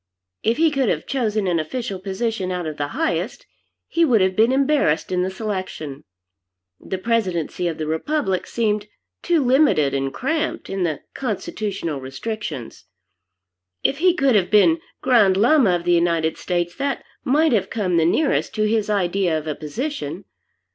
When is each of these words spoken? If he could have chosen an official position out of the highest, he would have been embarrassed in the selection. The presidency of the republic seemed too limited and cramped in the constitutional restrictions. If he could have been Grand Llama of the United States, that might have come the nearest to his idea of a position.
If 0.41 0.57
he 0.57 0.71
could 0.71 0.89
have 0.89 1.05
chosen 1.05 1.45
an 1.45 1.59
official 1.59 1.99
position 1.99 2.51
out 2.51 2.65
of 2.65 2.77
the 2.77 2.87
highest, 2.87 3.45
he 3.87 4.03
would 4.03 4.19
have 4.19 4.35
been 4.35 4.51
embarrassed 4.51 5.11
in 5.11 5.21
the 5.21 5.29
selection. 5.29 6.05
The 6.79 6.97
presidency 6.97 7.67
of 7.67 7.77
the 7.77 7.85
republic 7.85 8.47
seemed 8.47 8.87
too 9.21 9.45
limited 9.45 9.93
and 9.93 10.11
cramped 10.11 10.71
in 10.71 10.81
the 10.81 11.01
constitutional 11.13 12.01
restrictions. 12.01 12.85
If 13.83 13.99
he 13.99 14.15
could 14.15 14.33
have 14.33 14.49
been 14.49 14.79
Grand 15.01 15.37
Llama 15.37 15.75
of 15.75 15.83
the 15.83 15.91
United 15.93 16.35
States, 16.35 16.73
that 16.77 17.03
might 17.23 17.51
have 17.51 17.69
come 17.69 17.97
the 17.97 18.03
nearest 18.05 18.55
to 18.55 18.63
his 18.67 18.89
idea 18.89 19.37
of 19.37 19.45
a 19.45 19.53
position. 19.53 20.25